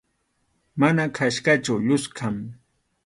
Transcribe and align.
Mana 0.81 1.05
qhachqachu, 1.15 1.73
lluskʼam. 1.87 2.37